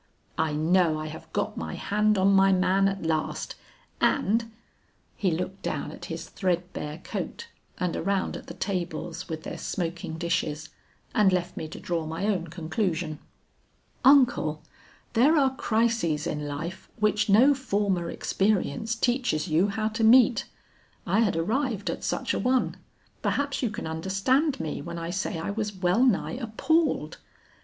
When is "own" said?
12.25-12.47